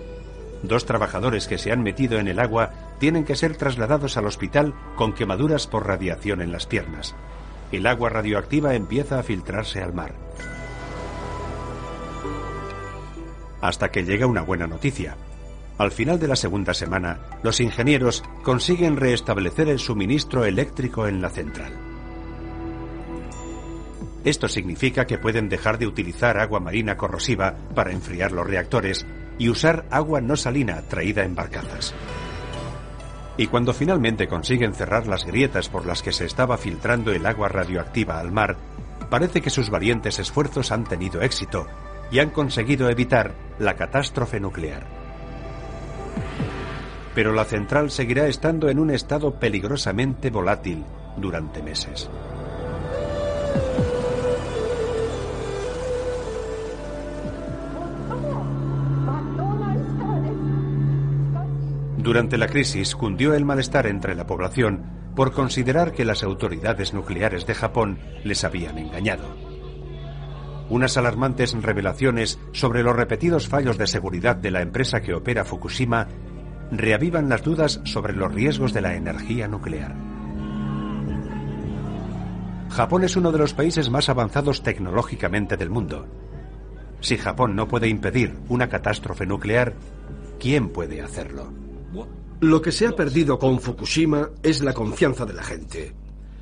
[0.63, 4.75] Dos trabajadores que se han metido en el agua tienen que ser trasladados al hospital
[4.97, 7.15] con quemaduras por radiación en las piernas.
[7.73, 10.15] El agua radioactiva empieza a filtrarse al mar.
[13.63, 15.17] Hasta que llega una buena noticia.
[15.79, 21.31] Al final de la segunda semana, los ingenieros consiguen restablecer el suministro eléctrico en la
[21.31, 21.90] central.
[24.25, 29.07] Esto significa que pueden dejar de utilizar agua marina corrosiva para enfriar los reactores
[29.39, 31.95] y usar agua no salina traída en barcazas.
[33.39, 37.49] Y cuando finalmente consiguen cerrar las grietas por las que se estaba filtrando el agua
[37.49, 38.59] radioactiva al mar,
[39.09, 41.67] parece que sus valientes esfuerzos han tenido éxito
[42.11, 44.87] y han conseguido evitar la catástrofe nuclear.
[47.15, 50.85] Pero la central seguirá estando en un estado peligrosamente volátil
[51.17, 52.11] durante meses.
[62.03, 67.47] Durante la crisis cundió el malestar entre la población por considerar que las autoridades nucleares
[67.47, 69.25] de Japón les habían engañado.
[70.71, 76.09] Unas alarmantes revelaciones sobre los repetidos fallos de seguridad de la empresa que opera Fukushima
[76.71, 79.95] reavivan las dudas sobre los riesgos de la energía nuclear.
[82.71, 86.07] Japón es uno de los países más avanzados tecnológicamente del mundo.
[87.01, 89.75] Si Japón no puede impedir una catástrofe nuclear,
[90.39, 91.53] ¿quién puede hacerlo?
[92.41, 95.95] Lo que se ha perdido con Fukushima es la confianza de la gente.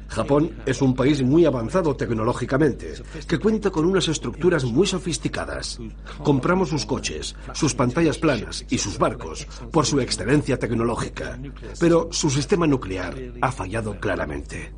[0.09, 2.95] Japón es un país muy avanzado tecnológicamente,
[3.27, 5.79] que cuenta con unas estructuras muy sofisticadas.
[6.23, 11.39] Compramos sus coches, sus pantallas planas y sus barcos por su excelencia tecnológica,
[11.79, 14.73] pero su sistema nuclear ha fallado claramente.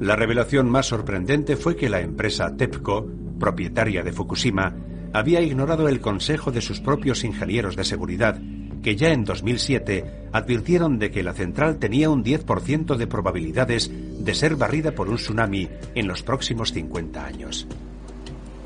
[0.00, 3.06] La revelación más sorprendente fue que la empresa TEPCO,
[3.38, 4.74] propietaria de Fukushima,
[5.14, 8.38] había ignorado el consejo de sus propios ingenieros de seguridad
[8.84, 14.34] que ya en 2007 advirtieron de que la central tenía un 10% de probabilidades de
[14.34, 17.66] ser barrida por un tsunami en los próximos 50 años.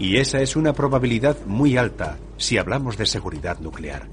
[0.00, 4.08] Y esa es una probabilidad muy alta si hablamos de seguridad nuclear.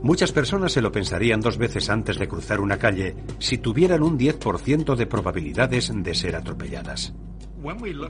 [0.00, 4.16] Muchas personas se lo pensarían dos veces antes de cruzar una calle si tuvieran un
[4.16, 7.12] 10% de probabilidades de ser atropelladas.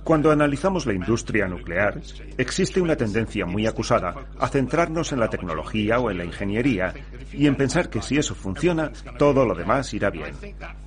[0.04, 2.00] Cuando analizamos la industria nuclear,
[2.38, 6.94] existe una tendencia muy acusada a centrarnos en la tecnología o en la ingeniería
[7.32, 10.34] y en pensar que si eso funciona, todo lo demás irá bien.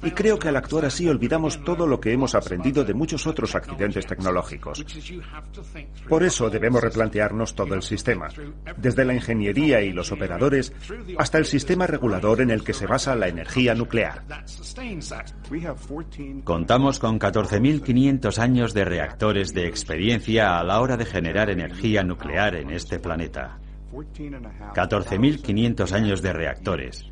[0.02, 3.56] Y creo que al actuar así olvidamos todo lo que hemos aprendido de muchos otros
[3.56, 4.86] accidentes tecnológicos.
[6.08, 8.30] Por eso debemos replantearnos todo el sistema,
[8.78, 10.74] desde la ingeniería y los operadores
[11.18, 14.24] hasta el sistema regulador en el que se basa la energía nuclear.
[16.44, 22.54] Contamos con 14.500 años de reactores de experiencia a la hora de generar energía nuclear
[22.54, 23.58] en este planeta.
[23.92, 27.04] 14.500 años de reactores.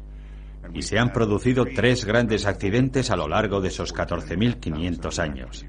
[0.72, 5.66] Y se han producido tres grandes accidentes a lo largo de esos 14.500 años.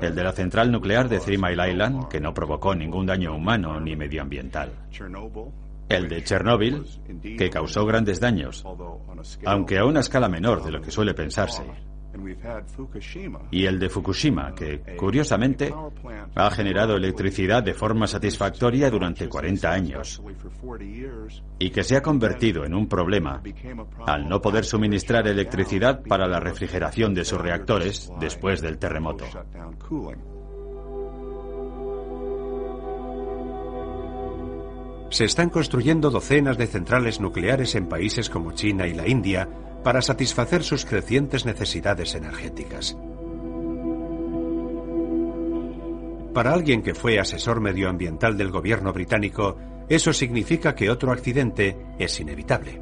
[0.00, 3.80] El de la central nuclear de Three Mile Island, que no provocó ningún daño humano
[3.80, 4.70] ni medioambiental.
[5.88, 6.84] El de Chernóbil,
[7.36, 8.64] que causó grandes daños,
[9.44, 11.64] aunque a una escala menor de lo que suele pensarse
[13.50, 15.72] y el de Fukushima, que, curiosamente,
[16.34, 20.22] ha generado electricidad de forma satisfactoria durante 40 años
[21.58, 23.42] y que se ha convertido en un problema
[24.06, 29.24] al no poder suministrar electricidad para la refrigeración de sus reactores después del terremoto.
[35.10, 39.46] Se están construyendo docenas de centrales nucleares en países como China y la India
[39.82, 42.96] para satisfacer sus crecientes necesidades energéticas.
[46.34, 49.58] Para alguien que fue asesor medioambiental del gobierno británico,
[49.88, 52.80] eso significa que otro accidente es inevitable.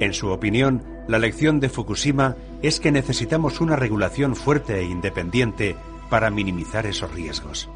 [0.00, 5.76] En su opinión, la lección de Fukushima es que necesitamos una regulación fuerte e independiente
[6.10, 7.70] para minimizar esos riesgos.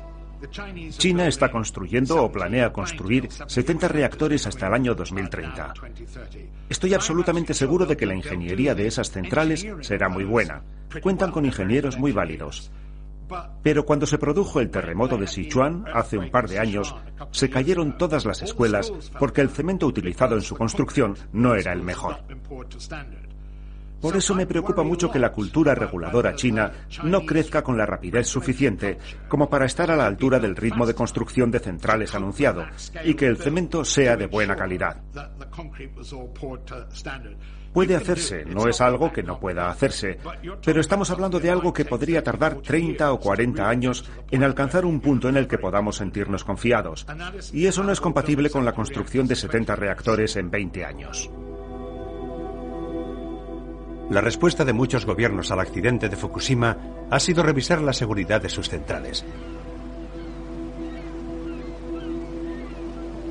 [0.50, 5.74] China está construyendo o planea construir 70 reactores hasta el año 2030.
[6.68, 10.62] Estoy absolutamente seguro de que la ingeniería de esas centrales será muy buena.
[11.02, 12.70] Cuentan con ingenieros muy válidos.
[13.62, 16.94] Pero cuando se produjo el terremoto de Sichuan hace un par de años,
[17.32, 21.82] se cayeron todas las escuelas porque el cemento utilizado en su construcción no era el
[21.82, 22.18] mejor.
[24.00, 26.72] Por eso me preocupa mucho que la cultura reguladora china
[27.02, 30.94] no crezca con la rapidez suficiente como para estar a la altura del ritmo de
[30.94, 32.64] construcción de centrales anunciado
[33.04, 35.02] y que el cemento sea de buena calidad.
[37.72, 40.18] Puede hacerse, no es algo que no pueda hacerse,
[40.64, 45.00] pero estamos hablando de algo que podría tardar 30 o 40 años en alcanzar un
[45.00, 47.06] punto en el que podamos sentirnos confiados.
[47.52, 51.30] Y eso no es compatible con la construcción de 70 reactores en 20 años.
[54.10, 56.76] La respuesta de muchos gobiernos al accidente de Fukushima
[57.10, 59.24] ha sido revisar la seguridad de sus centrales.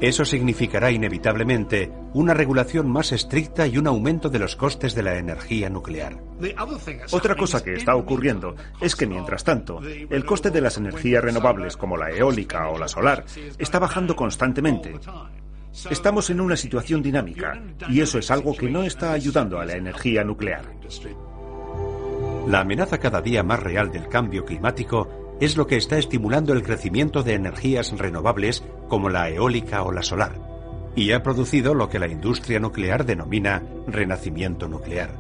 [0.02, 5.18] Eso significará inevitablemente una regulación más estricta y un aumento de los costes de la
[5.18, 6.18] energía nuclear.
[7.12, 11.78] Otra cosa que está ocurriendo es que, mientras tanto, el coste de las energías renovables
[11.78, 13.24] como la eólica o la solar
[13.58, 15.00] está bajando constantemente
[15.90, 19.74] Estamos en una situación dinámica y eso es algo que no está ayudando a la
[19.74, 20.64] energía nuclear.
[22.48, 26.64] La amenaza cada día más real del cambio climático es lo que está estimulando el
[26.64, 30.40] crecimiento de energías renovables como la eólica o la solar,
[30.96, 35.12] y ha producido lo que la industria nuclear denomina renacimiento nuclear.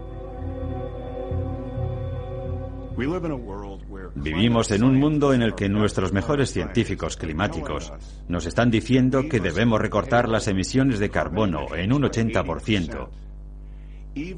[4.15, 7.93] Vivimos en un mundo en el que nuestros mejores científicos climáticos
[8.27, 13.09] nos están diciendo que debemos recortar las emisiones de carbono en un 80%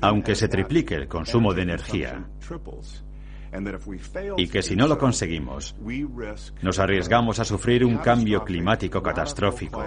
[0.01, 2.25] aunque se triplique el consumo de energía,
[4.37, 5.75] y que si no lo conseguimos,
[6.61, 9.83] nos arriesgamos a sufrir un cambio climático catastrófico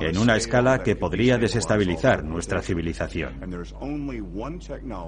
[0.00, 3.34] en una escala que podría desestabilizar nuestra civilización.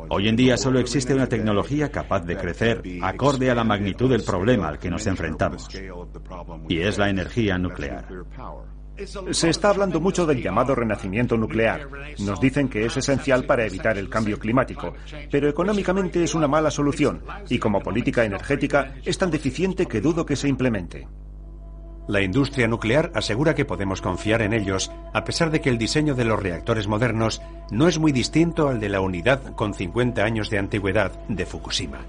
[0.09, 4.23] Hoy en día solo existe una tecnología capaz de crecer acorde a la magnitud del
[4.23, 5.69] problema al que nos enfrentamos,
[6.69, 8.07] y es la energía nuclear.
[9.31, 11.89] Se está hablando mucho del llamado renacimiento nuclear.
[12.19, 14.95] Nos dicen que es esencial para evitar el cambio climático,
[15.31, 20.27] pero económicamente es una mala solución y como política energética es tan deficiente que dudo
[20.27, 21.09] que se implemente.
[22.09, 26.17] La industria nuclear asegura que podemos confiar en ellos, a pesar de que el diseño
[26.17, 27.41] de los reactores modernos
[27.71, 32.01] no es muy distinto al de la unidad con 50 años de antigüedad de Fukushima.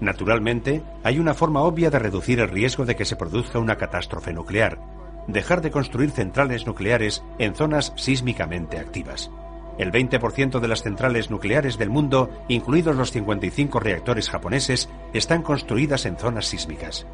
[0.00, 4.34] Naturalmente, hay una forma obvia de reducir el riesgo de que se produzca una catástrofe
[4.34, 4.78] nuclear,
[5.26, 9.30] dejar de construir centrales nucleares en zonas sísmicamente activas.
[9.78, 16.04] El 20% de las centrales nucleares del mundo, incluidos los 55 reactores japoneses, están construidas
[16.04, 17.06] en zonas sísmicas.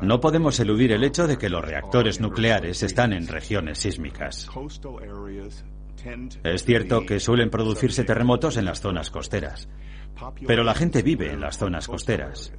[0.00, 4.48] No podemos eludir el hecho de que los reactores nucleares están en regiones sísmicas.
[6.42, 9.68] Es cierto que suelen producirse terremotos en las zonas costeras,
[10.46, 12.52] pero la gente vive en las zonas costeras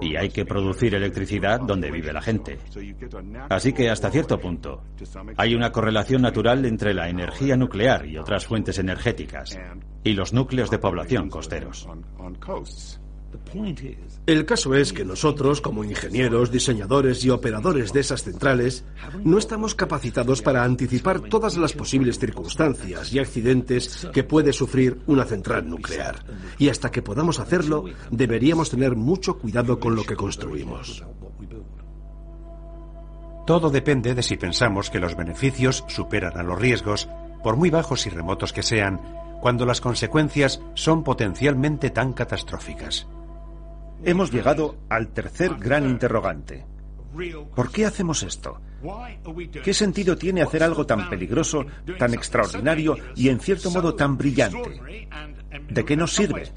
[0.00, 2.58] y hay que producir electricidad donde vive la gente.
[3.48, 4.82] Así que hasta cierto punto
[5.36, 9.58] hay una correlación natural entre la energía nuclear y otras fuentes energéticas
[10.02, 11.88] y los núcleos de población costeros.
[14.26, 18.84] El caso es que nosotros, como ingenieros, diseñadores y operadores de esas centrales,
[19.22, 25.24] no estamos capacitados para anticipar todas las posibles circunstancias y accidentes que puede sufrir una
[25.24, 26.24] central nuclear.
[26.58, 31.04] Y hasta que podamos hacerlo, deberíamos tener mucho cuidado con lo que construimos.
[33.46, 37.08] Todo depende de si pensamos que los beneficios superan a los riesgos,
[37.42, 39.00] por muy bajos y remotos que sean,
[39.42, 43.06] cuando las consecuencias son potencialmente tan catastróficas.
[44.04, 46.64] Hemos llegado al tercer gran interrogante.
[47.54, 48.60] ¿Por qué hacemos esto?
[49.62, 51.64] ¿Qué sentido tiene hacer algo tan peligroso,
[51.98, 54.80] tan extraordinario y en cierto modo tan brillante?
[55.70, 56.52] ¿De qué nos sirve?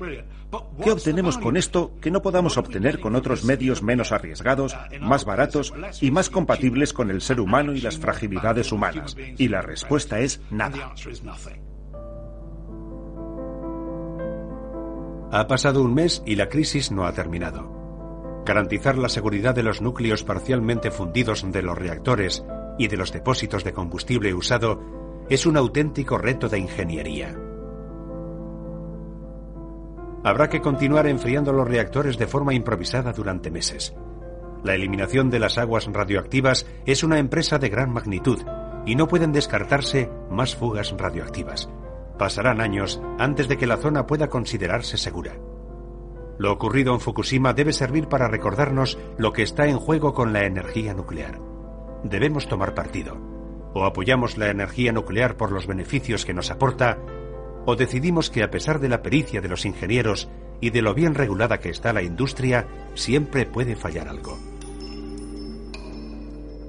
[0.83, 5.73] ¿Qué obtenemos con esto que no podamos obtener con otros medios menos arriesgados, más baratos
[6.01, 9.15] y más compatibles con el ser humano y las fragilidades humanas?
[9.37, 10.93] Y la respuesta es nada.
[15.31, 18.43] Ha pasado un mes y la crisis no ha terminado.
[18.45, 22.45] Garantizar la seguridad de los núcleos parcialmente fundidos de los reactores
[22.77, 24.81] y de los depósitos de combustible usado
[25.29, 27.35] es un auténtico reto de ingeniería.
[30.23, 33.93] Habrá que continuar enfriando los reactores de forma improvisada durante meses.
[34.63, 38.39] La eliminación de las aguas radioactivas es una empresa de gran magnitud
[38.85, 41.69] y no pueden descartarse más fugas radioactivas.
[42.17, 45.37] Pasarán años antes de que la zona pueda considerarse segura.
[46.39, 50.45] Lo ocurrido en Fukushima debe servir para recordarnos lo que está en juego con la
[50.45, 51.39] energía nuclear.
[52.03, 53.17] Debemos tomar partido.
[53.73, 56.97] O apoyamos la energía nuclear por los beneficios que nos aporta,
[57.65, 60.29] o decidimos que a pesar de la pericia de los ingenieros
[60.61, 64.37] y de lo bien regulada que está la industria, siempre puede fallar algo.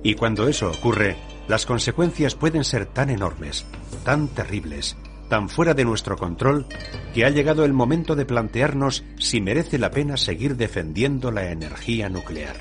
[0.03, 3.67] Y cuando eso ocurre, las consecuencias pueden ser tan enormes,
[4.05, 4.97] tan terribles,
[5.29, 6.67] tan fuera de nuestro control
[7.15, 12.09] que ha llegado el momento de plantearnos si merece la pena seguir defendiendo la energía
[12.09, 12.57] nuclear.